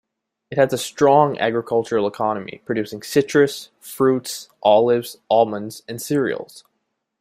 [0.49, 6.63] It has a strong agricultural economy, producing citrus fruit, olives, almonds and cereals.